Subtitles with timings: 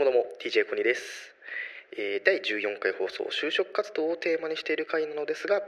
[0.00, 1.02] もども DJ コニです、
[1.92, 5.60] えー第14回放送就職活動をテーマにしている回なのですが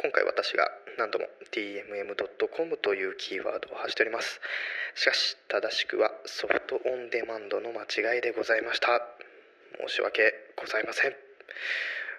[0.00, 4.40] 今回私が何度も DMM.com というキーワードを発しております。
[4.94, 9.02] しかし正しくはソフトオンデマンドの間違いでございました。
[9.88, 11.16] 申し訳ございません。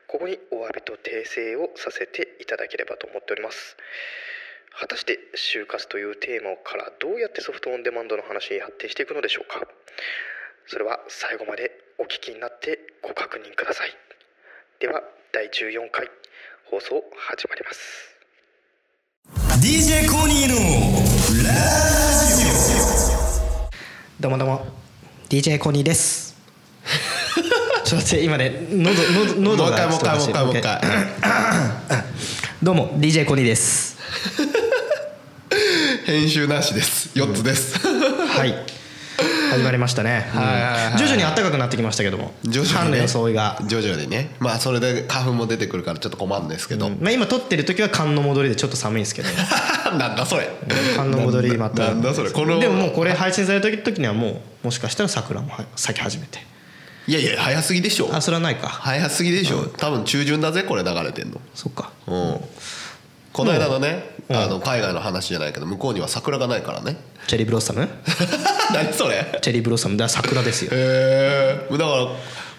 [0.08, 3.78] ここにお詫びと訂正をさせていただければと思っております。
[4.76, 9.66] 果たして就活というテーマからどうやってソフトオンデマンドの話に発展していくのでしょうか。
[10.68, 13.92] それは最後までお聞きになってご確認ください。
[14.80, 15.02] では
[15.34, 16.08] 第14回
[16.70, 18.16] 放送始まります。
[19.60, 20.56] DJ コニーの
[21.44, 21.54] ラ
[22.28, 22.44] ジ
[24.20, 24.66] どうもどうも
[25.30, 26.34] DJ コニーです。
[27.84, 29.02] ちょっと待って今ね喉
[29.42, 30.82] 喉オ喉がもう一回もう一回もう一回
[32.64, 33.98] どうも DJ コニーです。
[36.08, 37.10] 編集なしです。
[37.16, 37.78] 4つです。
[37.86, 38.83] はい
[39.54, 42.34] 始まりましたね、う徐々に暖かくなってきましたけども。
[42.44, 43.02] 徐々にね。
[43.02, 44.36] 装いが、徐々にね。
[44.40, 46.98] まあそれで花粉も出てくるからちょっと困るんですけど、うん。
[47.00, 49.30] まあ、今撮ってる時は寒の戻りでちょっ寒いんですけど。
[49.98, 50.50] なんだそれ。
[50.96, 51.84] 寒の戻りまた。
[51.84, 52.32] なんだそれ。
[52.32, 56.40] このでももうこれ配信された時にはもうもしかしたら桜もは咲き始めて。
[57.06, 58.10] いやいや早すぎでしょ。
[58.14, 58.68] あそれはないか。
[58.68, 59.66] 早すぎでしょ。
[59.78, 61.40] 多分中旬だぜこれ流れてんの。
[61.54, 61.92] そっか。
[62.08, 62.42] うん
[63.34, 66.98] この間のね、あの海外の話じゃないけど向こうには桜がないからね。
[67.28, 67.90] チェリーブロッサム？
[68.74, 69.40] 何それ？
[69.42, 69.98] チェリーブロッサム。
[69.98, 70.72] だ桜ですよ。
[70.74, 72.08] へえだから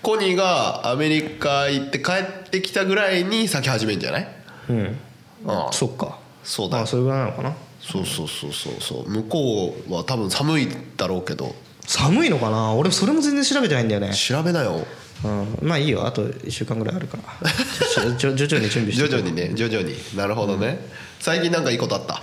[0.03, 4.29] コニーがアメリカ行って帰ってきたぐらいに咲き始めんじゃない？
[4.69, 4.99] うん。
[5.47, 5.73] ああ。
[5.73, 6.19] そっか。
[6.43, 6.83] そうだよ。
[6.83, 7.55] あそれぐらいなのかな？
[7.81, 9.09] そうそうそうそうそう。
[9.09, 11.55] 向こうは多分寒いだろうけど。
[11.87, 12.73] 寒いのかな？
[12.75, 14.13] 俺それも全然調べてないんだよね。
[14.13, 14.85] 調べなよ
[15.25, 15.69] うん。
[15.69, 16.07] まあいいよ。
[16.07, 17.51] あと1週間ぐらいあるから。
[18.19, 19.53] 徐々に準備して徐々にね。
[19.55, 19.95] 徐々に。
[20.17, 20.87] なるほどね、
[21.21, 22.23] 最近なんかいいことあった？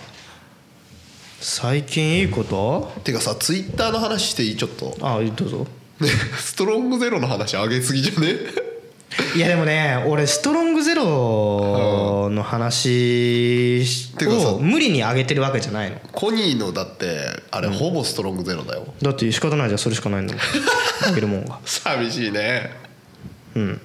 [1.39, 2.91] 最近いいこと？
[3.03, 4.55] てかさツイッターの話していい？
[4.55, 4.95] ちょっと。
[5.02, 5.67] あどうぞ。
[5.99, 6.07] ね
[6.39, 8.35] ストロングゼロの話上げすぎじゃね？
[9.35, 13.83] いやでもね俺ストロングゼロの話
[14.22, 15.97] を無理に上げてるわけじゃないの。
[16.13, 17.18] コニーのだって
[17.51, 19.79] あれほぼストロングゼロだよ、だって仕方ないじゃん。
[19.79, 20.44] それしかないんだもん
[21.09, 21.59] あげるもんが。
[21.66, 22.72] 寂しいね
[23.56, 23.81] うん。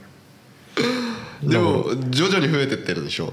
[1.43, 3.33] でも徐々に増えてってるでしょ？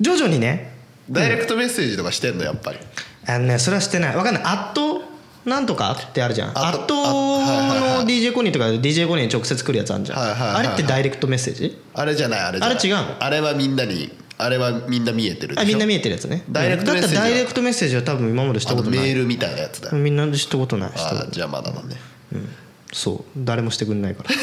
[0.00, 0.72] 徐々にね。
[1.10, 2.78] ダイレクトメッセージとかしてんのやっぱり。
[3.26, 4.16] あのねそれはしてない。
[4.16, 4.42] わかんない。
[4.44, 5.02] アット
[5.44, 6.56] なんとかってあるじゃん。
[6.56, 11.82] アアットの DJ コニーとか DJ コニーに直接来るやつあるじゃん、あれってダイレクトメッセージ？
[11.94, 12.78] あれじゃないあれじゃない。
[12.78, 13.16] あれ違うの？
[13.18, 15.60] あれはみんなにあれはみんな見えてるでしょ？
[15.62, 16.44] あみんな見えてるやつね。
[16.48, 17.22] ダイレクトメッセージは。
[17.22, 19.12] だったらダイレクトメッセージは多分今までしたことない。
[19.12, 19.90] ールみたいなやつだ。
[19.90, 21.82] よみんなで知ったことないあじゃあまだだ。
[21.82, 21.96] ね
[22.92, 23.24] そう。
[23.36, 24.28] 誰もしてくんないから。
[24.28, 24.36] で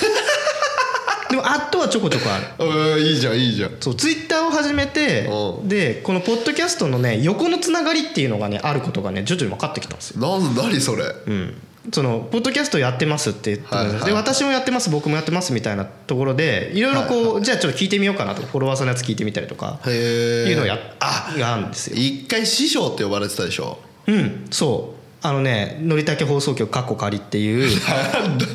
[1.39, 2.65] もアットはちょこちょこある。
[2.95, 3.71] うんいいじゃんいいじゃん。
[3.79, 5.67] そうツイッターを始めてうん。
[5.67, 10.19] でこのポッドキャストのね横のつながりっていうのがねあることがね徐々に分かってきたんですよ。
[10.19, 11.03] なん何それ？
[11.27, 11.61] うん。
[11.91, 14.05] そのポッドキャストやってますって言って、はいはい。
[14.05, 21.95] で私もやってます僕もやってますみたいなところでいろいろこう、じゃあちょっと聞いてみようかなとフォロワーさんのやつ聞いてみたりとかへえいうのをやあがあるんですよ。
[21.95, 23.79] 一回師匠って呼ばれてたでしょ？
[24.07, 27.69] うんそうあのねのりたけ放送局かっこ仮っていう。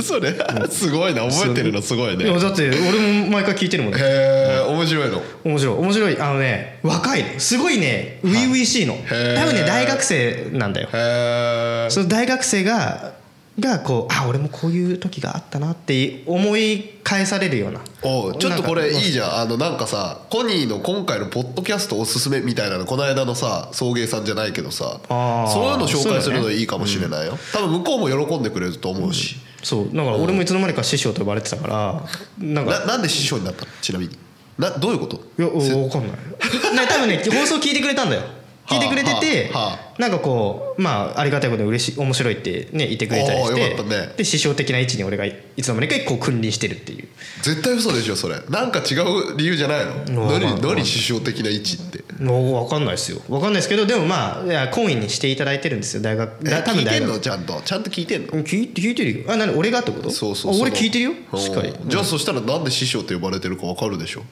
[0.02, 0.34] それ？
[0.70, 1.28] すごいな。
[1.28, 2.24] 覚えてるのすごいね。
[2.24, 3.98] いやだって俺も毎回聞いてるもんね。
[4.00, 5.22] へえ面白いの？
[5.44, 5.76] 面白い。
[5.78, 6.20] 面白い。
[6.20, 8.94] あのね若いすごいね初々しいの。
[8.94, 9.36] ー。
[9.36, 10.88] 多分ね大学生なんだよ。
[10.92, 13.13] へえその大学生が
[13.60, 17.80] がこうあ俺もこういう時があったなって思い返されるような。
[18.02, 19.34] おうちょっとこれいいじじゃん。
[19.42, 29.84] あのなんかさコニーの今回のポッドキャストおすすめみたいなのこの間のさ送迎さんじゃないけどさそういうの紹介するのいいかもしれないよ、多分向こうも喜んでくれると思うし、そう。
[29.94, 32.02] だから俺もいつの間にか師匠と呼ばれてたから
[32.38, 33.70] なんかななんで師匠になったの？
[33.80, 34.18] ちなみに。
[34.58, 35.16] などういうこと？
[35.16, 36.10] いや分かんない。
[36.76, 38.22] ね多分ね放送聞いてくれたんだよ
[38.66, 39.50] 聞いてくれてて、
[39.98, 44.14] なんかこうまあありがたいことで嬉しい面白いってね言ってくれたりしてね。
[44.16, 47.08] で師匠的な位置に俺がいつの間にかこう君臨してるっていう。
[47.42, 48.40] 絶対嘘でしょそれ。
[48.48, 50.30] なんか違う理由じゃないの？
[50.32, 52.02] 何何師匠的な位置って？
[52.18, 53.20] の分かんないですよ。
[53.28, 56.02] 分かんないですけどでもまあいや懇意にしていただいてるんですよ。
[56.02, 57.20] 大学えだ多聞いてん分大学の？
[57.20, 57.60] ちゃんと？
[57.62, 58.28] ちゃんと聞いてんの？
[58.44, 59.32] 聞いて聞いてるよ。
[59.32, 60.10] あ何俺がってこと？
[60.10, 61.12] そうそうあ俺聞いてるよ？
[61.32, 61.38] うん。
[61.38, 61.74] しっかり。
[61.86, 64.22] じゃあそしたらなんで師匠って呼ばれてるか分かるでしょ？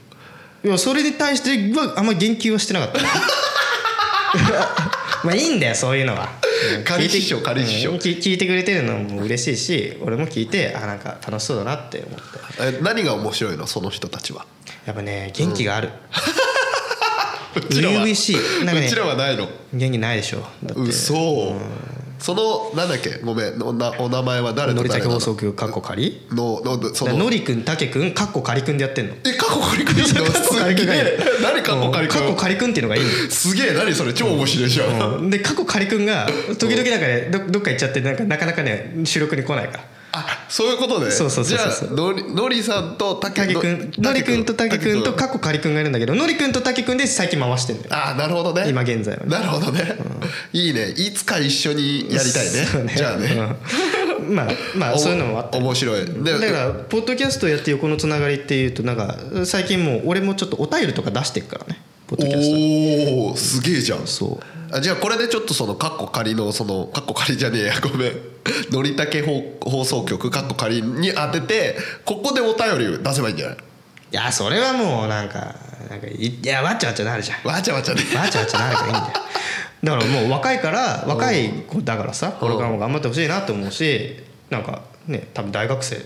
[0.65, 3.01] いやそれに対してはあんまり言及はしてなかった
[5.25, 6.29] まあいいんだよそういうのは。
[6.84, 12.25] 仮師匠仮師匠うん聞聞いてくれてるのも嬉しいし俺も聞いてあなんか楽しそうだなって思って。
[12.61, 13.67] え何が面白いの？
[13.67, 14.46] その人たちは。
[14.87, 15.88] やっぱね元気がある。
[15.88, 15.94] うん。
[18.67, 19.49] かねうちらはないの？
[19.75, 20.38] 元気ないでしょ。
[20.64, 20.81] だって。
[20.82, 21.55] 嘘
[22.23, 23.19] そのなんだっけ？
[23.19, 23.63] ごめん。
[23.63, 24.83] おなお名前は誰の？
[24.83, 27.19] りたけ放送局かっこ仮ののその。
[27.19, 29.15] のりくんたけくんかっこ仮くんでやってんの？
[29.27, 31.01] え過去仮くんいいのかっこ仮くんがいい。
[31.01, 31.19] すげえ。
[31.43, 33.11] 何過去仮くかっこん仮くんっていうのがいいの。
[33.31, 34.15] すげえ何それ。
[34.15, 35.17] 超面白いじゃん。
[35.17, 35.31] うん。
[35.31, 36.29] で過去仮くんが
[36.59, 41.11] 時々なんかねどどっか行っちゃってなんかなかなかね収録に来ないからあそういうことね。
[41.11, 41.88] そうそうそうそう。
[41.88, 47.94] じゃあのりのりさんとたけくんのりくんとたけくんとかかっこかりくんがいるんだけどのりくんとたけくんで最近回してんだよ。
[47.94, 48.69] ああなるほどね。
[48.69, 49.31] 今現在はね。
[49.31, 49.97] なるほどね、
[50.53, 50.91] いいね。
[50.91, 52.50] いつか一緒にやりたいね。
[52.67, 53.56] そうじゃあね、
[54.20, 54.35] うん。
[54.35, 55.59] まあまあおそういうのもあって。
[55.59, 56.05] 面白い。
[56.05, 59.17] でだからポッドキャストやって横のつながりっていうとなんか
[59.47, 61.81] 最近もう俺もちょっとお便りとか出してっからね。
[62.06, 64.06] ポッドキャストおおすげえじゃん。
[64.06, 64.41] そう
[64.73, 67.75] あじゃあこれでちょっとそのカッコ仮のそのカッコ仮じゃねえや。
[67.83, 68.13] ごめん。
[68.71, 73.57] のりたけ放放送局カッコ仮に当ててここでお便り出せばいいんじゃない？
[73.57, 73.61] い
[74.17, 75.55] やそれはもうなんか
[75.91, 77.49] なんかいいやわっちゃわっちゃなるじゃん。
[77.49, 78.03] わちゃわちゃね。
[78.17, 79.07] わちゃわちゃなるからいいんだよ。
[79.85, 84.17] だからもう若いから若い子だからさこれからも頑張ってほしいなと思うし
[84.49, 86.01] なんかね多分大学生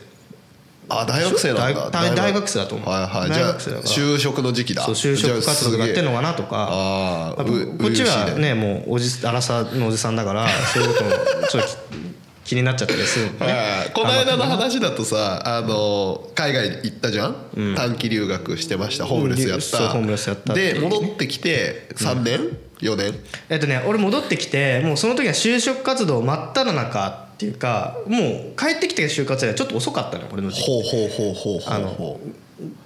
[0.89, 1.91] あ大学生なんだ。
[1.91, 2.89] 大大学生だと思う。
[2.89, 3.31] はいはい。
[3.31, 3.89] 大学生だから。
[3.89, 4.83] 就職の時期だ。
[4.83, 7.35] そう就職活動とかやってんのかなとか。
[7.37, 8.55] こっちは嬉しいね。
[8.55, 11.11] もうおじアラサーのおじさんだからそういうことも
[11.49, 11.69] ちょっと
[12.47, 13.31] 気になっちゃったりするね。
[13.41, 17.35] はいこの間の話だとさあの海外行ったじゃん、
[17.75, 19.05] 短期留学してました。
[19.05, 20.55] ホームレスやった、ホームレスやった。
[20.55, 23.15] で戻ってきて3年、4年？
[23.49, 30.67] えっとね俺戻ってきてもうその時は就職活動真っ只中っていうかもう帰ってきて就活はちょっと遅かったのよ俺の時期。
[30.67, 32.21] ほうほうほうほうほうあのほ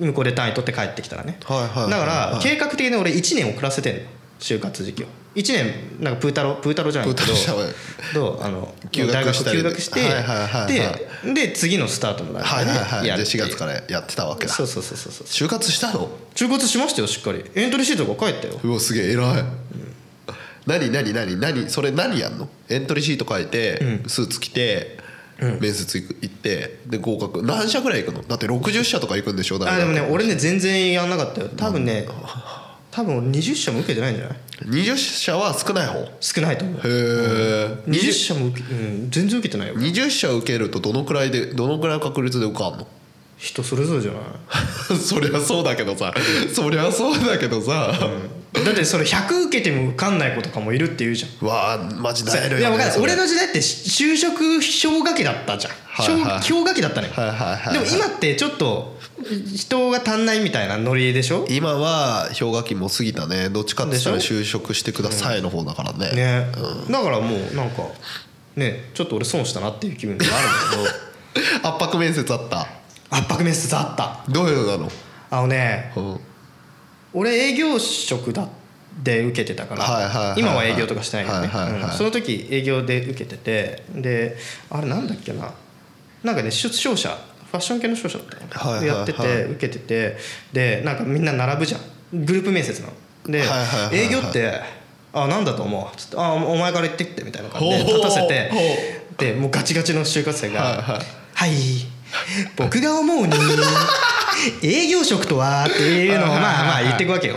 [0.00, 1.38] 向こうで単位取って帰ってきたらね。
[1.44, 4.02] はいはいだから計画的に俺1年遅らせてんの
[4.41, 5.06] 就活時期を。
[5.37, 7.32] 1年なんかプータロプータロじゃないけど
[8.12, 10.64] どうあの大学休学してはいはいはいは
[11.23, 13.02] いでで次のスタートの段うはい階はいはい。
[13.02, 13.37] ででやるって。
[13.37, 14.52] いう4月からやってたわけだ。
[14.52, 15.26] そうそうそうそうそう。
[15.29, 16.08] 就活したの？
[16.35, 17.44] 就活しましたよしっかり。
[17.55, 18.58] エントリーシートが書いたよ。
[18.64, 19.44] うわすげえ偉い、
[20.67, 22.49] 何何何何それ何やんの？
[22.69, 24.99] エントリーシート書いて、スーツ着て、
[25.61, 27.43] 面接行く行ってで合格。
[27.43, 28.23] 何社ぐらい行くの？
[28.25, 29.57] だって60社とか行くんでしょ？
[29.67, 31.49] あでもね俺ね全然やんなかったよ。
[31.57, 32.07] 多分ね
[32.91, 36.01] 多分俺20社も受けてないんじゃない？20社は少ない方？
[36.01, 36.81] へ少ないと思う。
[36.85, 36.89] え
[37.87, 39.77] 20社も受け、うん、全然受けてないよ。
[39.77, 42.87] 20社受けるとどのくらいでどのくらいの確率で受かんの？
[43.39, 44.23] 人それぞれじゃない？
[44.99, 46.12] そりゃそうだけどさ。
[46.53, 47.95] そりゃそうだけどさ、
[48.52, 51.47] だってそれ100受けても受かんない子とかもいるって言うじゃん。
[51.47, 52.91] わあマジだいや分かんない。
[52.91, 53.05] それ。
[53.05, 55.73] 俺の時代って就職氷河期だったじゃん。
[55.73, 57.73] はいはい氷氷河期だったねはいはいはいはい。
[57.75, 58.99] でも今ってちょっと
[59.55, 61.47] 人が足んないみたいなノリでしょ？
[61.49, 63.50] 今は氷河期も過ぎたね。
[63.50, 66.12] どっちかって言ったら就職してくださいの方だからね。
[66.12, 66.52] ね
[66.91, 67.85] だからもうなんか
[68.56, 70.47] ねちょっと俺損したなっていう気分がある
[70.81, 70.88] んだ
[71.62, 72.67] けど圧迫面接あった？
[73.11, 74.25] 圧迫面接あった。
[74.29, 74.88] どういうのなの、
[75.31, 76.20] あのねうん
[77.12, 78.49] 俺営業職だ
[79.03, 81.51] で受けてたから今は営業とかしてないよね。
[81.97, 84.37] その時営業で受けててで
[84.69, 85.53] あれなんだっけな。
[86.23, 88.99] なんかね出商社ファッション系の商社だったの、はいはいはい。
[88.99, 90.17] やってて受けてて
[90.53, 91.81] でなんかみんな並ぶじゃん。
[92.25, 92.93] グループ面接なの。
[93.27, 93.45] で、
[93.93, 94.61] 営業って
[95.12, 98.59] 「あなんだと思う」つって「あお前から言ってきて」みたいな感じで立たせてほ
[99.19, 101.01] でもうガチガチの就活生がはいはい
[101.35, 101.51] 「はい。
[102.57, 103.33] 僕が思うに
[104.62, 107.37] 営業職とは」っていうのをまあまあ言っていくわけよ。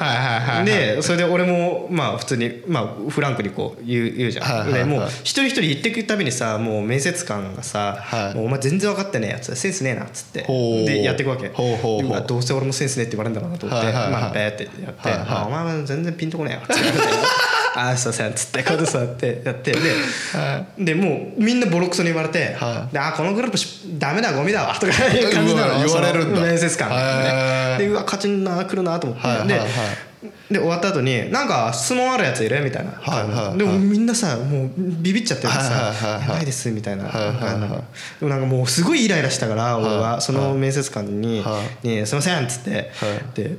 [0.66, 8.36] でそれで俺もまあ普通にまあフランクにこう言う言うじゃん、でもう一人一人言っていくたびにさもう面接官がさはい。
[8.36, 10.46] もうお前全然分かってねえやつセンスねえな」っつって。
[10.86, 11.50] でやっていくわけ。
[11.50, 17.00] どうせ俺もセンスねえって言われるんだろうなと思ってまあベーってやってはいはいあ「お前は全然ピンとこねえよ」っつって
[17.76, 19.80] ああすいません」っつってこうやって座ってやってで
[20.80, 22.94] でもうみんなボロクソに言われてはい。
[22.94, 26.42] であこのグループしダメだゴミだわ」とかいう感じなの言われるんだ。
[26.42, 27.78] 面接官ね。
[27.78, 29.62] でうわ勝ちんな来るなと思って、で
[30.52, 33.58] で終わった後に「なんか質問あるやついる?」みたいな、はいはいはい。
[33.58, 37.10] でもみんなさもうビビっちゃってるからさはいはいはいはい「やばいです」みたいな、で
[38.22, 40.14] もなんかもうすごいイライラしたから俺は。
[40.14, 42.90] はいその面接官には「にすいません」っつって、はい。
[43.36, 43.58] で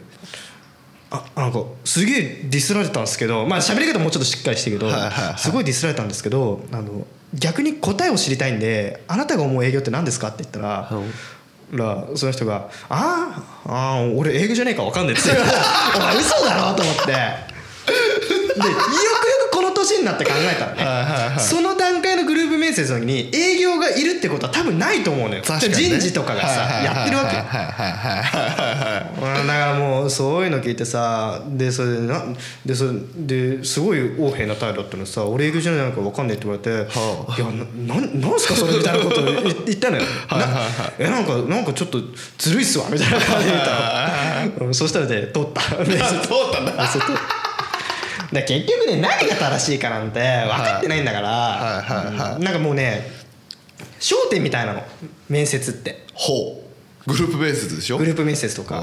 [1.14, 4.90] あなんかすげえディスられたんですけどまあ喋り方もうちょっとしっかりしてるけど、
[5.37, 10.90] すごいディスられたんですけどあの逆に答えを知りたいんで「あなたが思う営業って何ですか?」って言ったら、
[11.73, 15.28] らその人が「あーあー俺営業じゃねえか分かんねえ」って。
[15.28, 15.52] 言って
[15.97, 17.04] お前嘘だろと思って。
[17.06, 18.75] でよくよ
[19.50, 25.42] くこの年になって考えたらね、その段階のグループ面接の時に営業がいるってことは多分ないと思うのよ。
[25.42, 25.47] ね。
[25.59, 26.49] 人事とかがさ
[26.83, 27.37] やってるわけ。
[27.37, 27.75] だか
[29.47, 32.23] らもうそういうの聞いてさでそれでな
[32.64, 37.40] でそれですごい横柄な態度だったのにさ俺営業じゃないのか分かんないって言われて「はい。
[37.40, 37.52] やな
[37.94, 40.61] なんなんすかそれ」みたいなことを言言ったのよ「はいはいは
[40.99, 41.02] い。
[41.02, 42.00] なえなんかなんかちょっと
[42.38, 43.71] ずるいっすわ」みたいな感じで言った
[44.61, 44.66] の。
[44.66, 45.61] うんそしたらで通った。
[45.64, 45.87] 通っ
[46.52, 46.73] たんだ
[48.33, 52.43] で結局ね何が正しいかなんて分かってないんだから、はいはいはいうん。
[52.45, 53.11] なんかもうね
[54.00, 54.83] 焦点みたいなの。
[55.28, 56.04] 面接って。
[56.14, 56.62] ほ
[57.07, 57.11] う。
[57.11, 57.99] グループ面接でしょ？
[57.99, 58.83] グループ面接とか。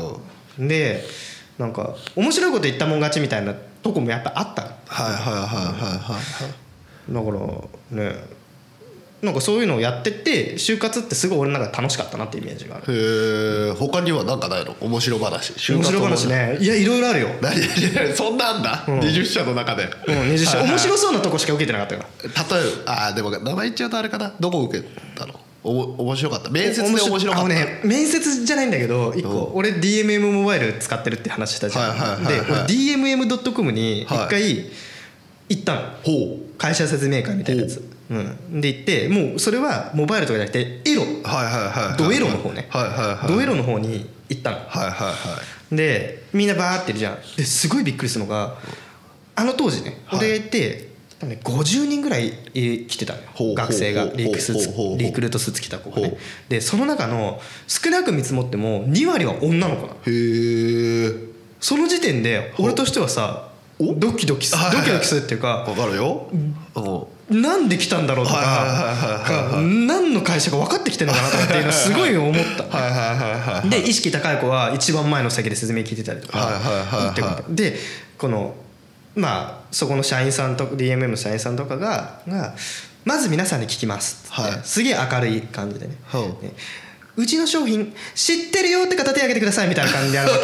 [0.57, 1.03] で
[1.57, 4.67] なんか面白いこと言ったもん勝ちみたいなとこもやっぱあったの。
[4.87, 6.19] はいはいはいはいは
[7.09, 7.13] い。
[7.13, 7.29] だか
[7.95, 8.40] らね
[9.21, 12.85] なんかそういうのをやってって就活ってすごい俺の中で楽しかったなってイメージがある。
[12.91, 14.75] へえ他には何かないの？
[14.81, 15.53] 面白話。
[15.53, 16.57] 就面活白話ね。
[16.59, 17.29] いやいろいろあるよ。
[17.41, 17.55] 何？
[18.15, 18.63] そんなあん。
[18.63, 19.83] だ、20社の中で。
[20.07, 22.05] うん20社はいはい面白そうなとこしか受けてなかったか
[22.51, 24.33] ら例えばあーでも名前言っちゃうとあれかな？
[24.39, 24.85] どこ受け
[25.15, 25.39] たの？
[25.63, 26.49] おも面白かった？
[26.49, 27.47] 面接で面白かった。
[27.47, 32.67] ね面接じゃないんだけど一個俺 DMM モバイル使ってるって話したじゃん、はいはいはいはい。
[32.67, 32.75] で
[33.13, 34.65] 俺 DMM.com に一回
[35.49, 41.03] 行ったの、ほ会社説明会みたいなやつ、うん、で行ってもうそれはモバイルとかじゃなくてエロ。
[41.03, 41.97] うはいはいはいはい。
[41.97, 43.27] ドエロの方ね、はいはいはい。
[43.33, 44.57] ドエロの方に行ったの。
[44.57, 44.67] はい。
[44.67, 45.11] はいは
[45.71, 47.15] いでみんなバーっているじゃん。
[47.37, 48.57] ですごいびっくりするのが
[49.35, 50.19] あの当時ねはい。
[50.19, 50.89] 俺が行って
[51.19, 53.55] 多分ね50人ぐらい来てたのよ。
[53.55, 56.17] 学生がリークスーツリクルートスーツ着た子がね。
[56.49, 59.99] でその中の少なく見積もっても2割は女の子なの。
[60.05, 61.13] へえ
[61.61, 63.47] その時点で俺としてはさ
[63.79, 64.85] ドキドキすはいはいはい。
[64.87, 66.27] ドキドキするっていうかわかるよ。
[66.33, 66.55] うん
[67.31, 73.61] なんで来たんだろうとかが何の会社か分かってきてるのかなとかっていうのはすごい思った。
[73.67, 77.41] で意識高い子は一番前の席で説明聞いてたりとか。
[77.49, 77.75] で
[78.17, 78.55] この
[79.15, 82.53] まあそこの社員さんと DMM の社員さんとかがが
[83.05, 84.61] まず皆さんに聞きますって、はい。
[84.63, 85.95] すげえ明るい感じでね。
[87.17, 87.25] う。
[87.25, 90.37] ちの商品知ってるよって方手挙げてくださいみたいな感じでやるわ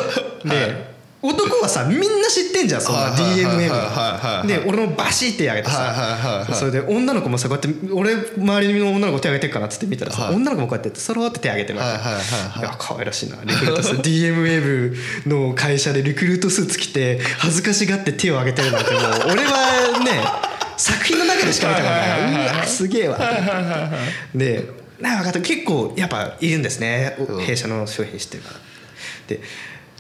[0.44, 0.50] け。
[0.50, 0.97] で
[1.28, 11.98] 男はさみんな知ってんじゃんそんな DMM で俺もバシッて挙げてさそれで女の子もさこうやって俺周りの女の子手挙げてるかなっつって見たらさはい女の子もこうやってそろって手挙げてるわけ。
[11.98, 13.38] はいや可愛らしいな。
[13.44, 19.02] リクルートスーツ DMM の会社でリクルートスーツ着て恥ずかしがって手を挙げてるなんてもう
[19.34, 20.24] 俺はね
[20.78, 22.56] 作品の中でしか見たことない。
[22.56, 23.20] うわすげえわ。
[24.36, 24.66] で
[25.00, 27.16] なんか結構やっぱいるんですね。
[27.20, 27.42] うん。
[27.42, 28.56] 弊社の商品知ってるから。
[29.28, 29.42] で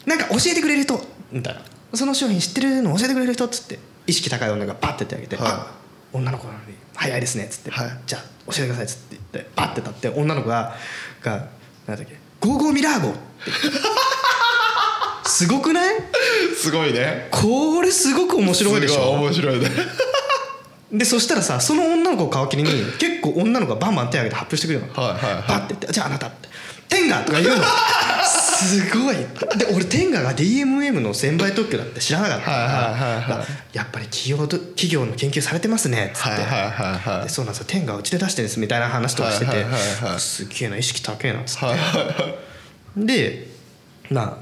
[0.05, 1.62] なんか教えてくれる人みたいな。
[1.93, 3.79] その商品知ってるの教えてくれる人っつって。
[4.07, 5.51] 意識高い女がバッて手挙げて「はい。
[5.51, 5.67] あ
[6.13, 7.91] 女の子なのに早いですね」っつって、はい。
[8.05, 9.03] じゃあ教えてください」っつって
[9.34, 10.75] 言ってバッて立って女の子が
[11.22, 11.48] が
[11.86, 13.79] なんだっけ「ゴーゴーミラー号」って言って。
[15.29, 15.96] すごくない？
[16.57, 17.27] すごいね。
[17.31, 19.12] これすごく面白いでしょ？
[19.12, 19.69] 面白いね。
[20.89, 24.93] でそしたらさその女の子を皮切りに結構女の子がバンバン手挙げて発表してくれるの。
[24.93, 25.43] はいはいはい。
[25.50, 26.48] バッて言って「じゃああなた」って
[26.88, 27.63] 「天下」とか言うの
[28.65, 29.15] すごい。
[29.57, 36.37] で俺天下が DMM の専売特許だって知らなかったからやっぱり企業と企業の研究されてますねっつって、
[37.23, 37.65] でそうなんですよ。
[37.67, 39.65] 天下はうちで出してるんですみたいな話とかしてて、
[40.17, 41.67] すっげえな意識高えなっつって、
[42.97, 43.47] で
[44.09, 44.37] まあま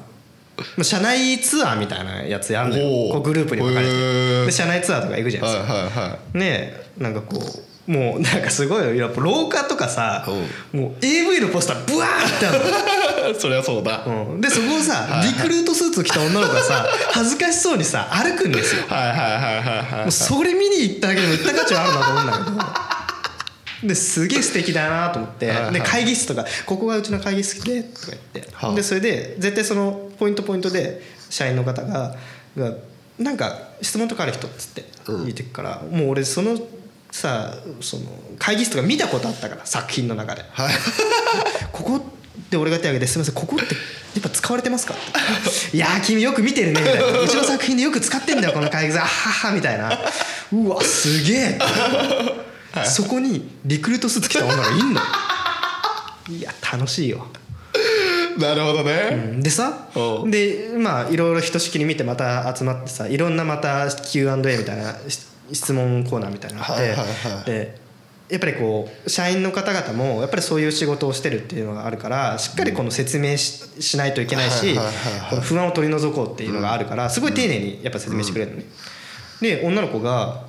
[0.80, 4.46] あ社内ツアーみたいなやつやんのおようこうグループに分かれへてー。
[4.46, 7.40] で社内ツアーとか行くじゃないですか、ねえなんかこ
[7.88, 8.96] うもうなんかすごいよ。
[8.96, 10.26] やっぱ廊下とかさ
[10.72, 12.66] もう AV のポスターブワーってあるの
[13.34, 14.00] そりゃそうだ。
[14.00, 18.84] はいうん、でそこをさリクルートスーツを着た女の子がさ 恥ずかしそうにさ歩くんですよ。
[18.88, 22.34] はいはいはいはいもうそれ見に行っただけでも行った価値はあるなと思うんだ
[23.82, 25.50] けどですげえ素敵だなと思って。
[25.50, 25.74] はいはい。
[25.74, 28.50] で会議室とか「ここがうちの会議室で」とか言って。
[28.54, 28.76] はあ。
[28.76, 32.16] でそれで絶対そのポイントポイントで社員の方が
[32.58, 32.72] が
[33.20, 36.58] 「なんか質問とかある人」っつって言ってくからもう俺その
[37.12, 38.04] さその
[38.40, 40.44] 会議室とか見たことあったから作品の中で。
[40.52, 40.74] はい。
[41.72, 42.15] ここ
[42.46, 43.80] って俺が手挙げて「すみませんここってや
[44.20, 44.94] っぱ使われてますか?
[45.74, 49.98] 」いやー君よく見てるね」みたいな「うちの作品でよく使ってんだよこの会議室あはは」みたいな。
[50.54, 51.60] うわすげえ。
[52.86, 55.02] そこにリクルートスーツ着た女がいんの？
[56.30, 57.28] いや楽しいよ。
[58.38, 59.38] なるほどね。
[59.40, 65.20] でさおうでまあいろいろひとしきり見てまた集まってさいろんなまた Q&A みたいなし
[65.54, 67.46] 質問コーナーみたいなのがあって、はいはいはい。
[67.46, 67.78] で
[68.30, 74.76] やっぱりこう社員の方々もやっぱりそういう仕事をしてるっていうのがあるからしっかりこの説明ししないといけないし
[75.44, 78.66] 不安を取り除こうっていうのがあるからすごい丁寧にやっぱ説明してくれるのね。
[79.42, 80.46] で女の子が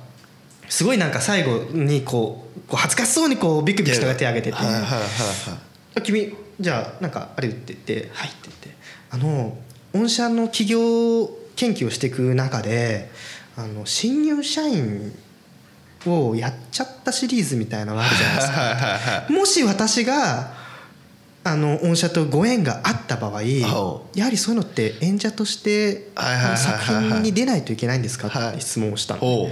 [0.69, 8.67] すごいなんか最後にこうこう恥ずかしそうにこうビクビク人が手を挙げてて君じゃあなんかあるって言って「はい」って言って。
[9.09, 9.57] あの
[9.93, 13.09] 御社の企業研究をしていく中で
[13.55, 15.13] あの新入社員
[16.05, 18.61] をやっちゃったシリーズみたいなのがあるじゃないですか。
[18.61, 18.81] はいはい
[19.21, 20.55] はいもし私が
[21.43, 26.09] あの御社とご縁があった場合はやはりそういうのって演者として
[26.57, 28.27] 作品に出ないといけないんですか？
[28.27, 28.51] はい。
[28.51, 29.49] って質問をしたの。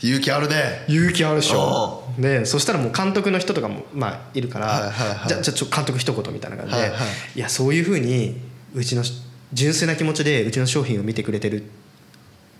[0.00, 0.84] 勇気あるね。
[0.88, 2.04] 勇気あるでしょ。
[2.18, 5.28] おでそしたらもう監督の人とかもまあいるから、はいはいはい。
[5.28, 6.90] じゃあちょ監督一言みたいな感じで、はい。
[7.36, 8.40] いやそういうふうに
[8.74, 9.04] うちの
[9.52, 11.64] 純粋な気持ちでうちの商品を見てくれてる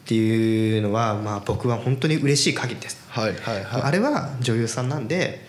[0.08, 3.82] っていうのは、まあ、僕は本当に嬉しい限りです、はいはいはい。
[3.82, 5.46] あれは女優さんなんで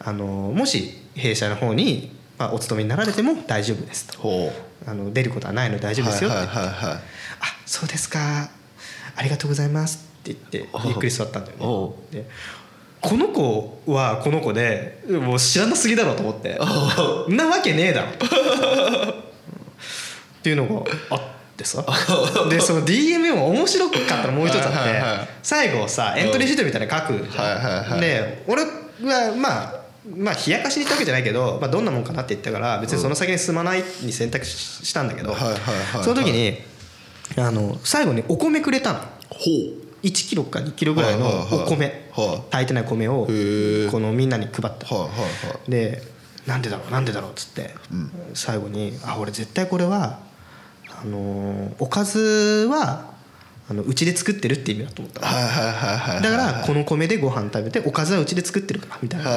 [0.00, 4.18] あのもし弊社の方に、まあ、お勤めになられても大丈夫ですと。
[4.18, 4.90] ほう。
[4.90, 6.96] あの出ることはないので大丈夫ですよって、はいはいはいはい。
[6.96, 7.00] あ
[7.64, 8.50] そうですか。
[9.14, 10.04] ありがとうございます。
[10.18, 12.30] って言ってゆっくり座ったんだよおねで
[13.00, 16.58] この子はこの子でもう知らなすぎだろうと思って。
[17.28, 18.08] なわけねえだろ。
[18.10, 18.14] っ
[20.42, 21.20] ていうのがあっ
[21.62, 21.84] てさ
[22.50, 28.68] で その DM も面白かったらもう一つあって、は最後さエントリーシートみたいなの書くじゃん、はいはいはいで俺は
[29.36, 29.82] まあ
[30.16, 35.34] まあ冷やかしに言ったわけじゃないけど、まあ、どんなもんかなって言ったから別にその先に進まないに選択ししたんだけど、
[36.02, 36.58] その時に
[37.36, 38.98] あの最後にお米くれたの。
[39.28, 39.50] ほ
[40.02, 42.08] 1キロか2キロぐらいのお米。
[42.12, 42.42] はい。
[42.50, 44.86] 炊いてない米をこのみんなに配った。
[45.68, 46.02] で
[46.46, 47.70] なんでだろうなんでだろうっつって
[48.34, 50.18] 最後に「あ俺絶対これは
[51.02, 53.10] あのーおかずは
[53.70, 55.20] あのうちで作ってるって意味だと思った
[56.20, 59.30] だからこの米でご飯食べておかずはうちで作ってるからみたいな。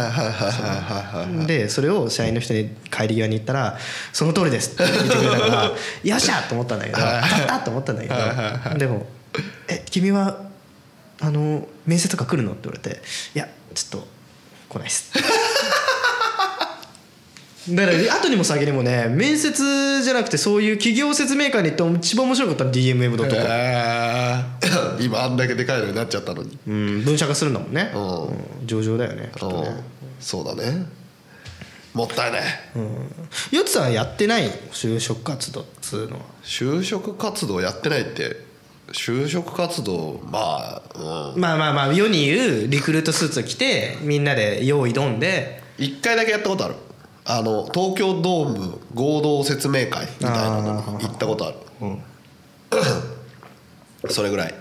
[1.46, 3.78] でそれを社員の人に帰り際に言ったら
[4.12, 5.72] 「その通りです」って言ってくれたから
[6.04, 9.06] 「よっしゃ!」と思ったんだけど当たったと思ったんだけどでも
[9.70, 10.40] 「え君は
[11.22, 13.02] あの面接とか来るの?」って言われて
[13.36, 14.08] 「いやちょっと
[14.70, 15.12] 来ないっす」
[17.70, 25.02] だから後にも先にもね面接じゃなくてそういう企業説明会に行って一番面白かったの DMM.com、えー。
[25.04, 26.58] 今あんだけでかいのになっちゃったのに。
[26.68, 28.02] うん、分社化するんだもんね、うん。
[28.02, 29.64] うん上場だよねうん。
[30.20, 30.86] そうだね。
[31.94, 32.42] もったいない。
[33.52, 36.22] ヨッツさんはやってないの就職活動っつうのは？
[36.44, 38.38] 就職活動やってないって
[38.92, 41.42] 就職活動まあうん。
[41.42, 45.64] まあまあまあ世に言うリクルートスーツを着てみんなで用意どんで。
[45.78, 46.76] 一回だけやったことある
[47.26, 51.58] あの東京ドーム合同説明会みたいなのに行ったことある。
[54.10, 54.54] それぐらい。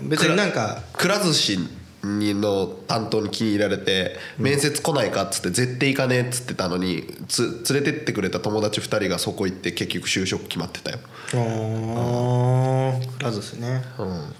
[0.00, 0.08] うん。
[0.08, 1.58] 別になんかくら寿司
[2.02, 10.98] にの担当に気に入られて面接来ないかっつって絶対行かねえっつってたのにつ連れてってくれた友達2人がそこ行って結局就職決まってたよ、
[11.34, 13.82] ああラズですね。
[13.98, 14.34] うん、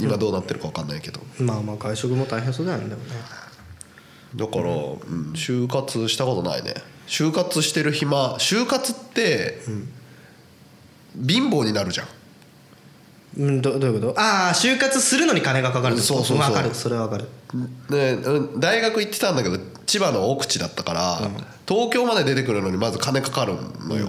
[0.00, 1.20] 今どうなってるか分かんないけど。
[1.38, 3.10] まあまあ外食も大変そうだよねでもね
[4.36, 6.74] だから、うん、就活したことないね。
[7.06, 9.60] 就活してる暇就活って、
[11.26, 12.06] 貧乏になるじゃん。
[13.38, 14.20] うんどどういうこと？
[14.20, 16.14] ああ就活するのに金がかかるってこと？
[16.14, 16.46] そうそうそう。
[16.46, 16.74] わかる。
[16.74, 17.28] それはわかる。
[17.88, 21.30] でうん大学行ってたんだけど千葉の奥地だったから、
[21.66, 23.54] 東京まで出てくるのにまず金かかる
[23.88, 24.08] のよ。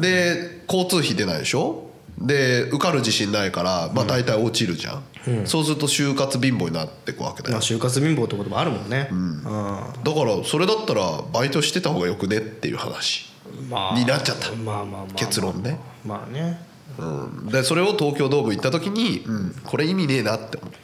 [0.00, 1.85] で交通費出ないでしょ？
[2.18, 5.02] で受かる自信ないから、まあ、大体落ちるじゃん、
[5.46, 7.52] そうすると就活貧乏になってくわけだよ。
[7.52, 9.08] まあ就活貧乏ってこともあるもんね。
[9.10, 9.42] うん。
[9.42, 13.26] だからそれだったらバイトしてた方がよくねっていう話。
[13.68, 14.50] まになっちゃった。
[14.52, 15.14] まあまあまあまあ。
[15.14, 15.78] 結論ね。
[16.04, 16.60] まあね。
[16.98, 20.78] うん、でそれを東京ドーム行った時に、うん、これ意味ねえなって思った。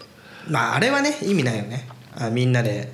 [0.51, 1.89] まああれはね意味ないよね。
[2.15, 2.93] あみんなで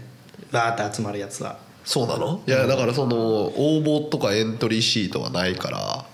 [0.53, 1.59] バーって集まるやつは。
[1.85, 2.43] そうなの？
[2.47, 6.05] いやだからその応募とかエントリーシートはないから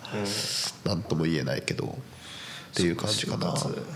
[0.85, 1.99] 何とも言えないけど
[2.75, 3.55] っていう感じかな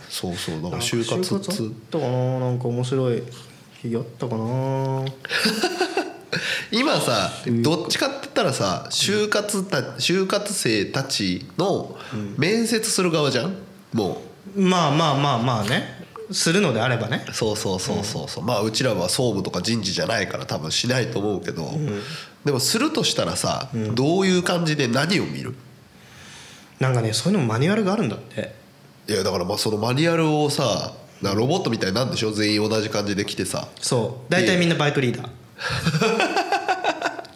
[0.08, 0.62] そうそう。
[0.62, 3.22] だかなんから就活っつったかななんか面白い
[3.82, 5.04] 日あったかな。
[6.70, 11.98] 今さどっちかって言ったらさ就活た就活生たちの
[12.36, 13.56] 面接する側じゃん？
[13.92, 14.22] も
[14.54, 15.98] まあまあまあまあね。
[16.30, 17.24] するのであればね。
[17.28, 18.28] うそうそうそうそう。
[18.28, 21.72] そうまあうちらは総務とか人事じゃないから多分しないと思うけど。
[22.44, 25.54] でもするとしたらさどういう感じで何を見る？
[26.80, 28.54] なんかねそういうのもマニュアルがあるんだって
[29.08, 30.92] いやだからまあそのマニュアルをさ
[31.22, 32.30] ロボットみたいになんでしょ？
[32.30, 33.66] 全員同じ感じで来てさ。
[33.80, 34.32] そう。
[34.32, 35.28] 大体みんなバイトリーダー。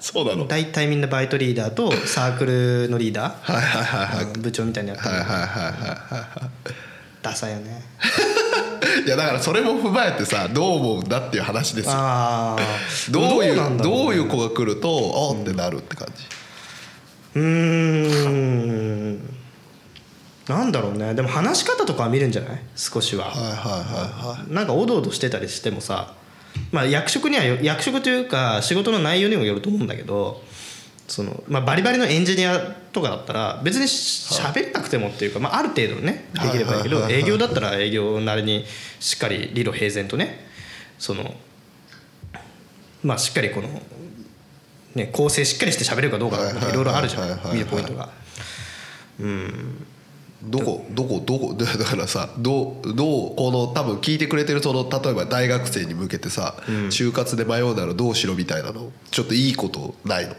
[0.01, 3.53] そうな大体みんなバイトリーダーとサークルのリーダー。
[3.53, 4.25] はいはいはいはい。
[4.27, 5.11] うん部長みたいにやってる。
[5.11, 6.51] はいはいはいはいは
[7.23, 7.83] ダサいよね。
[9.05, 11.93] い いやだからそれも踏まえてさどう思うんだっていう話ですよ。
[11.95, 12.63] ああ
[13.11, 16.25] どういうなんだろどういう子が来るとあってなるって感じ。
[17.35, 19.42] うーん
[20.49, 21.15] なんだろうね。
[21.15, 22.61] でも話し方とかは見るんじゃない？
[22.77, 24.53] 少しは、はいはいはいはい。
[24.53, 26.15] なんかおどおどしてたりしてもさ。
[26.71, 30.43] まあ役職にはよ役職というか仕事の内容にもよると思うんだけど
[31.09, 32.59] その、まあ、バリバリのエンジニア
[32.93, 38.67] とかだったら別にし喋んなくてもっていうか、まあ、ある程度ねできればいいけど営業だったら営業なりに
[39.01, 40.45] しっかり理路平然とね。
[40.99, 41.35] その
[43.03, 43.69] まあしっかりこの、
[44.95, 47.41] ね、構成しっかりして喋れるかどうかはいろいろあるじゃん。
[47.55, 48.11] 見るポイントが。
[50.43, 56.55] どこどこどこ だからさどうどうこの多分聞いてくれてるその例えば大学生に向けてさ、
[56.91, 58.91] 就活で迷うならどうしろみたいなの？
[59.11, 60.35] ちょっといいことないの？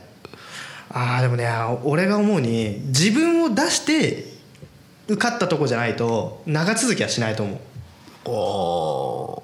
[0.89, 1.47] あーでもね
[1.83, 4.31] 俺が思うに自分を出して
[5.07, 7.57] 受かったとこじゃないと長続きはしないと思う。
[8.25, 8.29] あ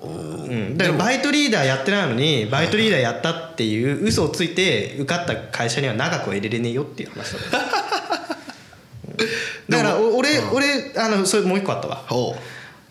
[0.06, 0.50] ーうん。
[0.50, 7.62] うん、だからバイトリーダーやってないのにバイトリーダーやったっていう嘘をついて受かった会社には長くは入れれねえよっていう話だ ん
[9.70, 12.06] だから俺、うん、俺あのそれもう一個あったわ。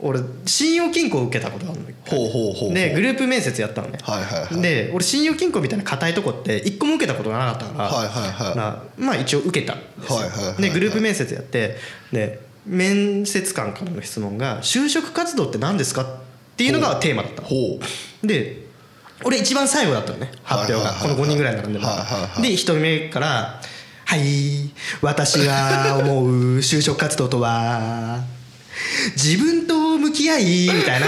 [0.00, 11.76] 俺信用金庫を受けたことあるんだけどでグループ面接やったのね、はいはいはい、で俺信用金庫みたいな硬いとこって一個も受けたことがなかったから、はいはいはい、まあ一応受けたんですよ、はいはいはいはい、でグループ面接やって
[12.12, 16.06] で面接官からの質問が「就職活動って何ですか?」っ
[16.56, 17.42] ていうのがテーマだった
[18.24, 18.68] で
[19.24, 20.30] 俺一番最後だったのね。
[20.44, 23.60] 発表が、はいはい、この5人ぐらい並んでもで1人目から
[24.08, 24.70] 「はい。
[25.02, 26.28] 私が思う
[26.60, 28.24] 就職活動とは
[29.12, 31.06] 自分と向き合いみたいな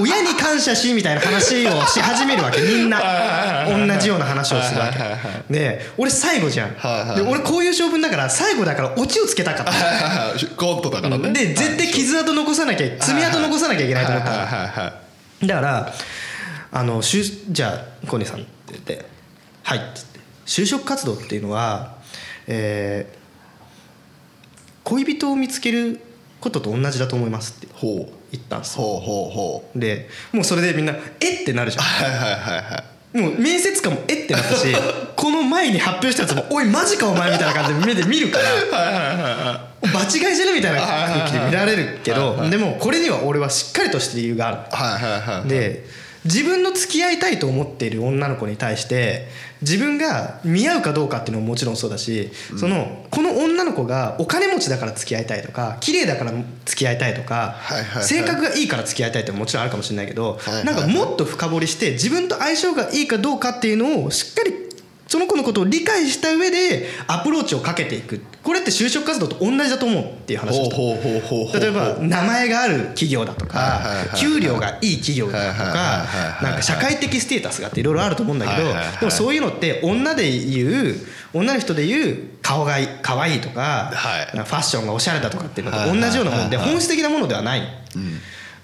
[0.00, 2.60] 親に感謝しみたいな話をし始めるわけ。
[2.60, 3.00] みんな。
[3.66, 5.52] 同じような話をするわけ。
[5.52, 6.74] で俺最後じゃん。
[7.16, 10.46] で俺こういう性分だから最後だからオチをつけたかった。
[10.54, 11.32] コントだからね。
[11.32, 14.30] で絶対傷跡残さなきゃ爪痕残さなきゃいけないと思った
[15.44, 15.92] だから
[16.70, 19.04] あのじゃあ小西さんって言って
[19.64, 21.97] 「はい」っつって就職活動っていうのは
[22.48, 23.16] えー、
[24.84, 26.00] 恋人を見つける
[26.40, 28.12] ことと同じだと思いますってほう。
[28.32, 28.82] 言ったんですよ。
[28.82, 29.78] ほうほうほう。
[29.78, 31.84] でもうそれでみんな「えっ!」てなるじゃん。
[31.84, 32.84] はいはいはいは
[33.14, 33.18] い。
[33.18, 34.66] もう面接官も「えっ!」てなったし
[35.16, 40.52] この前に発表したやつも「おいマジかお前」みたいな感じで目で見るからはいはいはい場違いじゃね？
[40.54, 44.56] みたいな空気で見られるけどでもこれには俺はしっかりとした理由がある。
[44.70, 45.48] はいはいはい。
[45.48, 45.84] で
[46.24, 49.28] 自分の付き合いたいと思っている女の子に対して
[49.62, 56.32] 自分が見合うかどうかっていうのももちろんそうだし、うん、そのこの女の子がお金持ちだから付き合いたいとか綺麗だから
[56.64, 64.67] 付き合いたいとか、はいはいはい、性格がいいから付き合いたいってももちろんあるかもしれないけど、はいはいはい、なんかもっと深掘りして自分と相性がいいかどうかっていうのをしっかり
[65.08, 68.20] その子のことを理解した上でアプローチをかけていく。
[68.42, 70.70] これって就職活動と同じだと思うっていう話をし
[71.60, 73.82] 例えば名前がある企業だとか
[74.16, 76.06] 給料がいい企業だとか
[76.42, 78.68] なんか社会的ステータスがあっていろいろあると思うんだけど
[79.00, 80.94] でもそういうのって女で言う
[81.34, 83.90] 女の人で言う顔が可愛いとか
[84.32, 87.60] ファッションがおしゃれだとかっていうのと同じようなもんで本質的なものではない。
[87.60, 88.18] うん。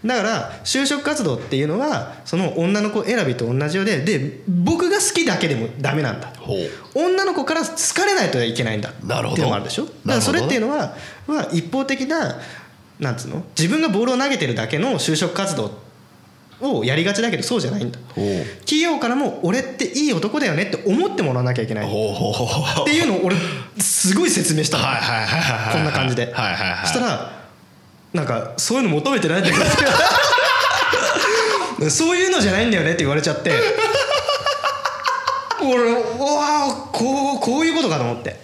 [0.04, 6.32] だから就職活動っていうのはその女の子選びと同じようでで僕が好きだけでもダメなんだ。
[6.94, 9.84] 女の子から好かれないといけないんだっていうのもあるでしょ。
[9.84, 10.94] だからそれっていうのは、
[11.26, 12.38] は一方的な
[13.00, 15.78] なんつうの自分がボールを投げてるだけの就職活動
[16.60, 17.98] をやりがちだけどそうじゃないんだ。
[18.60, 21.88] 企業からも俺っていい男だよねって思ってもらわなきゃいけないっ
[22.84, 23.36] ていうのを俺
[23.78, 24.76] すごい説明した
[25.72, 26.26] こんな感じで。
[26.26, 26.32] そ
[26.88, 27.43] したら
[28.14, 29.56] なんかそういうの求めてないんだけ
[31.84, 33.52] どそういうのじゃないんだよねって言われちゃって。
[35.60, 38.36] 俺わあこうこういうことかと思って。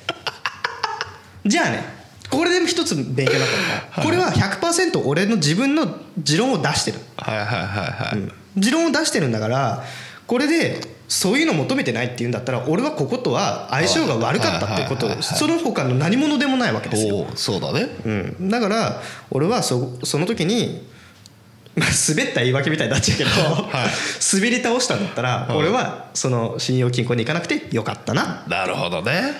[1.46, 1.85] じゃあね
[2.28, 6.98] これで一つ勉強になったのが、はい、これは100%俺の自分の持論を出してる。
[7.16, 9.85] はいはいはいはい、うん、持論を出してるんだから
[10.26, 10.80] これで
[11.11, 17.27] そういうの求めてないっていうんだったら俺はこことは相性が悪かったってことその他の何者でもないわけですよ。
[17.35, 18.11] そうだね、う
[18.44, 20.88] ん、だから俺はそその時に
[21.77, 29.33] まあ、滑った言い訳みたいになっちゃうけどはい、滑り倒したんだったら俺はその信用金庫に行かなくてよかったな、なるほどね。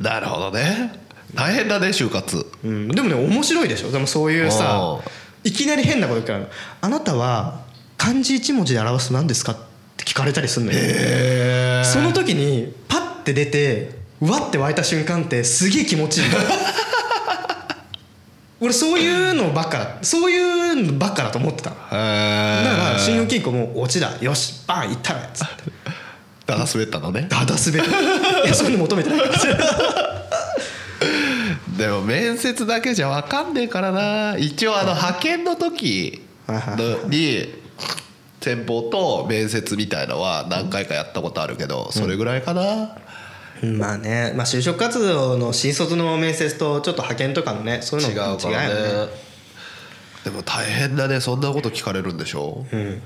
[0.00, 0.92] なるほどね。
[1.34, 3.90] 大変だね就活、うん、でもね面白いでしょ。
[3.90, 4.98] でもそういうさ
[5.44, 7.60] いきなり変なこと言ったら「あなたは
[7.96, 9.65] 漢字1文字で表すと何ですか?」って
[10.06, 10.78] 聞かれたりすんのよ。
[11.84, 13.90] その時にパッて出て
[14.20, 16.24] わって湧いた瞬間ってすげえ気持ちいい
[18.60, 24.12] 俺そういうのばっかそういうのばっかだと思ってただから信用金庫も落ちだ。
[24.20, 25.64] よしバンいったらっつって
[26.46, 27.26] だだ滑ったのね。
[27.28, 28.46] だだ滑った。
[28.46, 29.18] いやそういうの求めてない。
[31.76, 34.36] でも面接だけじゃ分かんねえからな。
[34.38, 36.22] 一応あの派遣の時
[37.08, 37.52] に
[38.46, 42.96] 先方と面接みたいのは何回かやったことあるけど、それぐらいかな、
[43.60, 49.08] うん、まあね、まあ、就職活動の新卒の面接とちょっと派遣とかのねそういうの違うからね。
[50.24, 51.20] でも大変だね。
[51.20, 53.02] そんなこと聞かれるんでしょ、うん、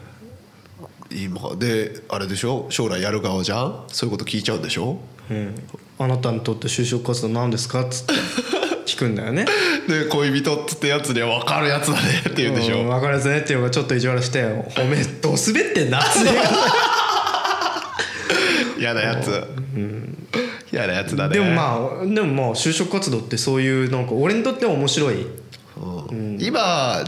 [1.10, 1.56] 今。
[1.56, 2.66] であれでしょ？
[2.68, 3.84] 将来やる側じゃん？
[3.88, 4.98] そういうこと聞いちゃうんでしょ、
[5.30, 5.54] うん、
[5.98, 7.80] あなたにとって就職活動何ですか？
[7.80, 8.12] っつって。
[8.90, 9.46] 聞くんだよね。
[9.88, 14.48] で恋人っつってやつで分かるやつだね って言うでしょ、うん、分かるやつねっていうのがちょっと意地悪して「お
[14.84, 16.08] めえどう滑ってんな」って
[18.80, 20.26] 嫌なやつ、うん、
[20.72, 21.34] 嫌なやつだね。
[21.34, 25.26] でもまあでもまあ就職活動ってそういうなんか俺にとっては面白い、
[26.10, 27.04] うん、今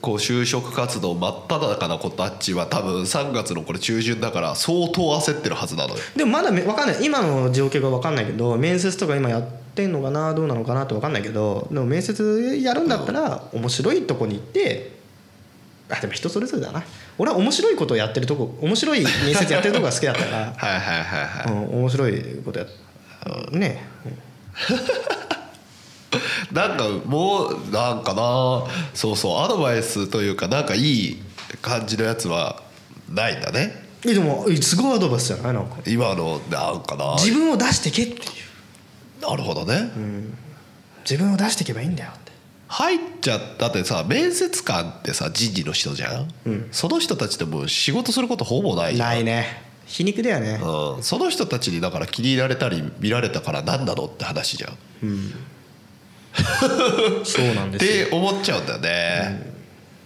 [0.00, 6.00] こう就職活動真っ只中な子たちは多分3月のこれ中旬だから相当焦ってるはずなのよ。
[6.16, 7.04] でもまだ分かんない。
[7.04, 9.42] 今の状況が分かんないけど面接とか今や
[9.80, 14.98] ってんのかなどうなのかなって分かんないけどでも面接やるんだったら面白いとこに行って
[15.88, 16.84] あでも人それぞれだな。
[17.18, 22.66] 俺は面白いことをやってるとこ面白い面接やってるとこが好きだったから はいはいはいはい、面白いことや
[23.50, 23.82] ね。
[24.06, 24.14] え
[26.54, 28.64] なんかもうなんかな
[28.94, 31.22] そうそうアドバイスというかなんかいい
[31.62, 32.62] 感じのやつは
[33.08, 33.84] ないんだね。
[34.02, 35.52] でもすごいアドバイスじゃない？
[35.54, 35.76] なんか。
[35.86, 37.14] 今のなんかな。
[37.18, 38.20] 自分を出してけっていう。
[39.20, 39.90] なるほどね、
[41.08, 42.30] 自分を出していけばいいんだよって。
[42.68, 46.28] 入っちゃったってさ面接官ってさ人事の人じゃん、
[46.70, 49.08] その人たちでも仕事することほぼないじゃん。
[49.08, 49.70] ないね。
[49.86, 50.60] 皮肉だよね。
[50.62, 54.70] うん、その人たちにだから気に入られたり見られたから何なのって話じゃん。
[54.70, 54.76] っ
[57.24, 58.06] そうなんですよ。
[58.06, 59.52] て思っちゃうんだよね、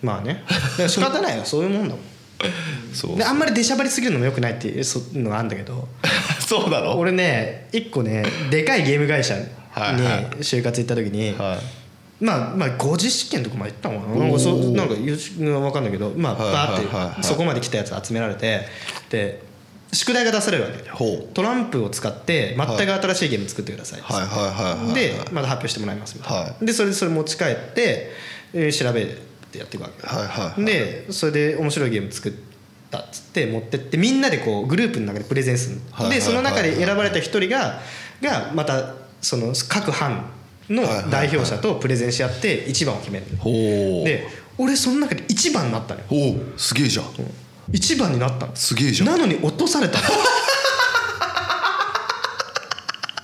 [0.02, 0.42] まあね。
[0.88, 1.44] 仕方ないよ。
[1.44, 2.13] そういうもんだもん
[2.94, 5.88] そうであんまり出しゃばりすぎるのもよくないっていうのがあるんだけど。
[6.46, 6.96] そうなの？
[6.96, 10.26] 俺ね一個ねでかいゲーム会社にはいはい。
[10.40, 12.24] 就活行った時に、はい。
[12.24, 14.24] まあまあ5次試験とかまで行ったのかな。
[14.24, 17.04] なんかそうなんか分かんないけどまあはいバはいはいはい。
[17.06, 18.60] ーってそこまで来たやつ集められて
[19.10, 19.42] で
[19.92, 20.78] 宿題が出されるわけ
[21.34, 24.00] トランプを使って全く新しいゲーム作ってください。
[24.02, 24.20] はい。
[24.20, 28.12] はいはいはいでまだ発表してもらいますみたいな、はでそれでそれ持ち帰って、
[28.52, 29.16] えー調べ
[29.54, 30.64] てやっていくわけ、はいはいはい。
[30.64, 32.32] でそれで面白いゲーム作っ
[32.90, 37.80] たっつって持ってってみんなでこうグループの中でプレゼンするの、はいでその中で選ばれた一人が
[38.20, 40.26] がまたその各班
[40.68, 43.26] の代表者とプレゼンし合って一番を決める
[44.04, 46.06] で俺その中で一番になったのよ。
[46.08, 46.60] ほう。
[46.60, 47.06] すげえじゃん。
[47.72, 48.54] 一番になったの。
[48.54, 49.08] すげえじゃん。
[49.08, 50.04] なのに落とされたの。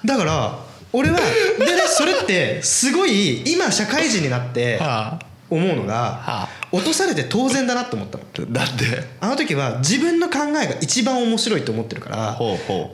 [0.04, 0.58] だから
[0.92, 6.48] 俺はでねそれってすごい今社会人になっては思うのがはあ。
[6.72, 8.24] 落とされて当然だなと思ったの。
[8.48, 8.84] なんで
[9.20, 12.38] あの時は自分の考えが一番面白いと思ってるから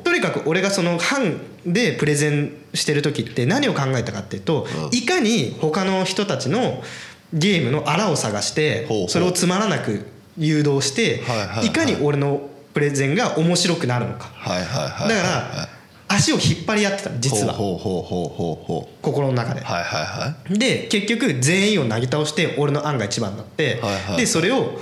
[0.02, 6.82] とにかく俺がその班でプレゼンしてる時って何を考えたかっていうといかに他の人たちの
[7.32, 10.06] ゲームのあらを探してそれをつまらなく
[10.38, 14.30] 誘導してはいかに俺のプレゼンが面白くなるのか。
[14.44, 15.68] だから
[16.08, 17.54] 足を引っ張り合ってたの実は。
[17.54, 19.60] 心の中で。
[19.60, 20.58] うはいはいはい。
[20.58, 24.16] で結局全員をなぎ倒して俺の案が一番になってはいはい。
[24.18, 24.78] でそれを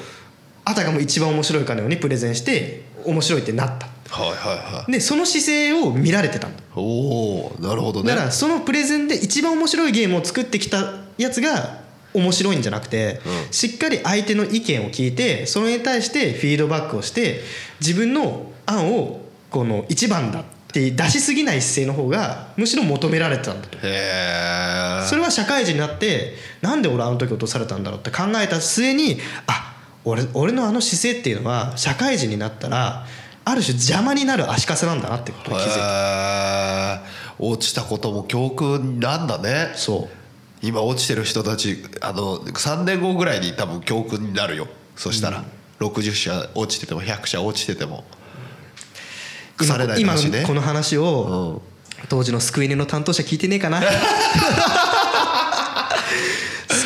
[0.64, 3.86] あたかも一番面白いかのようにプレゼンして面白いってなった。
[4.10, 4.92] はいはいはい。
[4.92, 8.10] でその姿勢を見られてたんだおおなるほどね。
[8.10, 11.82] だからそのプレゼンで一番面白いゲームを作ってきたやつが
[12.12, 13.52] 面白いんじゃなくて、うん。
[13.52, 17.40] しっかり相手の意見を聞いてそれに対してフィードバックをして
[17.80, 20.44] 自分の案をこの一番だ
[20.80, 23.78] って出しすぎない姿勢の方がむしろ求められてたんだと。
[23.78, 33.06] へえそれは社会人になってなんで俺あの時落とされたんだろうって考えた末にあ俺俺のあの姿勢っていうのは社会人になったら
[33.44, 37.02] ある種邪魔になる足かせなんだなってことに気づいた。
[37.38, 39.72] 落ちたことも教訓なんだね。
[39.74, 40.66] そう。
[40.66, 44.66] 今落ちてる人たちあの3年後ぐらいに多分教訓になるよ。
[44.96, 45.44] そしたら、
[45.80, 48.04] 60社落ちてても100社落ちてても
[49.98, 51.62] 今のこの話を、
[52.08, 53.80] 当時の救い人の担当者聞いてねえかな。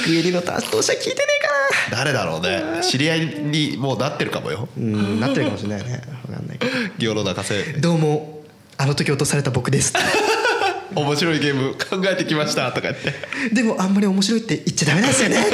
[0.04, 2.83] 救い人の担当者聞いてねえか誰だろうね。
[2.83, 4.68] 知り合いにもうなってるかもよ。
[4.76, 6.02] なうんなってるかもしれないね。
[6.26, 6.66] 分かんないけ
[6.98, 7.62] 世の中せ。
[7.74, 8.42] どどうも
[8.76, 9.92] あの時落とされた僕です。
[10.94, 12.70] 面白いゲーム考えてきました。
[12.72, 13.14] とか言って。
[13.52, 15.46] でもあんまり面白いって言っちゃダメなんですよね。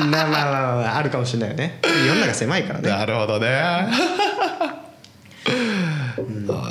[0.00, 1.80] う んまあまあまあまああるかもしれないよね。
[2.06, 2.88] 世の中狭いからね。
[2.88, 3.88] なるほどね。
[5.48, 5.73] うん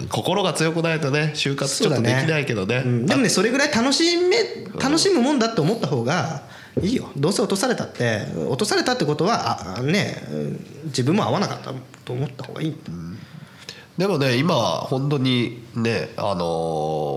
[0.09, 2.83] 心が強くないとね就活ちょっとできないけどね。
[2.85, 3.05] うん。
[3.05, 4.37] でもねそれぐらい楽しめ
[4.79, 6.43] 楽しむもんだって思った方が
[6.81, 7.09] いいよ。
[7.15, 8.25] どうせ落とされたって。
[8.47, 11.73] 落とされたってことはあねうん自分も合わなかった
[12.05, 12.75] と思った方がいい、
[13.97, 16.45] でもね今本当にねあの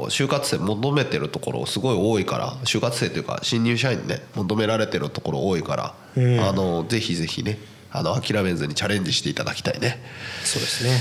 [0.04, 6.40] ー就活生求めてるところすごい多いから就活生というか新入社員ね求められてるところ多いから、うん。
[6.40, 7.58] あのぜひぜひね
[7.98, 10.02] あの諦めずにチャレンジしていただきたいね。
[10.44, 10.98] そうですね、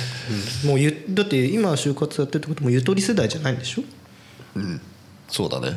[0.63, 0.69] うん。
[0.69, 3.83] もうゆだって今就活やってるってこともゆとり世代じゃないんでしょ？
[4.55, 4.81] うん。
[5.27, 5.71] そうだね。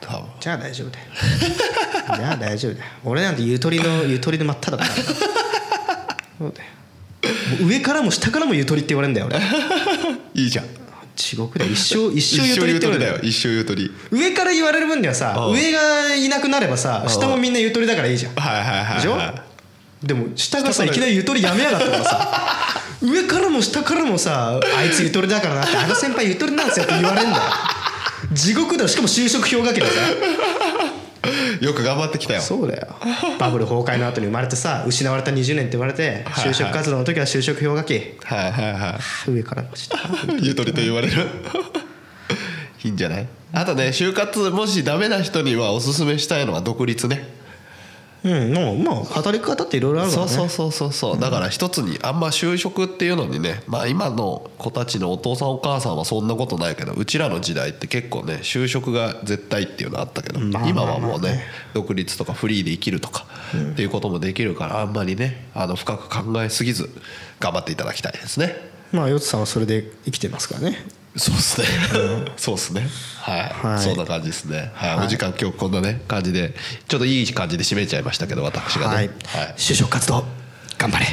[0.00, 0.26] 多分。
[0.40, 1.06] じゃあ大丈夫だよ。
[2.16, 2.84] じゃあ大丈夫だよ。
[3.04, 4.76] 俺なんてゆとりのゆとりの真っ只中。
[4.76, 5.04] だから
[6.38, 6.68] そうだよ。
[7.66, 9.38] 上からも下からもゆとりって言われるんだよ俺。
[10.34, 10.66] いいじゃん。
[11.16, 11.72] 地獄だよ。
[11.72, 13.10] 一生一生ゆとりって言われる。
[13.10, 13.28] んだよ。
[13.28, 13.90] 一生ゆとり。
[14.10, 15.54] 上から言われる分にはさうん。
[15.54, 18.34] 上がいなくなればさ下もみんなゆとりだからいいじゃん。
[18.34, 18.96] はいはいはいはい。
[18.96, 19.49] でしょ？
[20.02, 22.76] でも下がさいきなりゆとりやめやがったからさ。
[23.02, 27.42] 上からも下からもさあいつゆとりだからなってあの先輩ゆとりなんですよって言われるんだよ。
[28.32, 29.92] 地獄だよしかも就職氷河期でさ
[31.60, 32.40] よく頑張ってきたよ。
[32.42, 32.88] そうだよ。
[33.38, 38.16] バブル崩壊の後に生まれてさ失われた20年って言われてはい就職活動の時は就職氷河期。
[38.24, 39.96] はいはいは上からも下。
[40.40, 41.26] ゆとりと言われる。
[42.84, 43.26] いいんじゃない？
[43.52, 47.28] あとね就活もしダメな人にはおすすめしたいのは独立ね
[48.22, 50.28] うんもうまあ働き方っていろいろあるからね。
[50.28, 61.42] そうそうそうそうだから一つにあんま就職っていうのにねまあ今の子たちのお父さんお母さんはそんなことないけどうちらの時代って結構ね就職が絶対っていうのあったけど今はもうね
[61.74, 63.26] 独立とかフリーで生きるとか
[63.72, 66.90] っていうこともできるからあんまりねあの深く考えすぎず
[67.38, 68.70] 頑張っていただきたいですね。
[68.92, 70.84] まあヨッツさんはそれで生きてますからね
[71.16, 71.66] そうですね。
[72.36, 72.86] そうですね。
[73.18, 73.78] はい、はい。
[73.78, 74.70] そんな感じですね。
[74.74, 75.06] はい、はい。
[75.06, 76.54] お時間今日こんなね感じで
[76.88, 78.94] ちょっといい感じで締めちゃいましたけど私がね。
[78.94, 79.08] はい、
[79.56, 80.24] 就職活動
[80.78, 81.06] 頑張れ。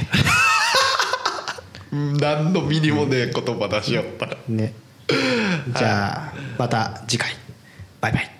[1.91, 4.29] 何の身にもねえ言葉出しよった。
[4.47, 4.73] ね。
[5.75, 7.35] じゃあまた次回。
[7.99, 8.36] バイバイ